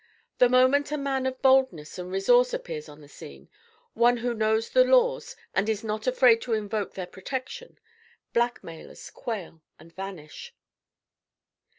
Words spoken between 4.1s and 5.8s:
who knows the laws and